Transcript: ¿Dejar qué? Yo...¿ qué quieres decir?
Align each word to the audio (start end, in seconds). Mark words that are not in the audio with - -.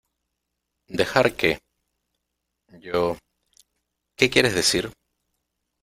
¿Dejar 0.87 1.35
qué? 1.35 1.59
Yo...¿ 2.79 3.17
qué 4.17 4.31
quieres 4.31 4.55
decir? 4.55 4.89